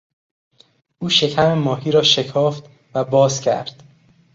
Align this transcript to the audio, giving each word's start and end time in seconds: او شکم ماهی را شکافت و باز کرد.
او 0.99 1.09
شکم 1.09 1.57
ماهی 1.57 1.91
را 1.91 2.01
شکافت 2.03 2.63
و 2.93 3.03
باز 3.03 3.41
کرد. 3.41 3.83